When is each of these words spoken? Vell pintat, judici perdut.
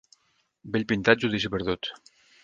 Vell 0.75 0.85
pintat, 0.91 1.21
judici 1.25 1.51
perdut. 1.57 1.91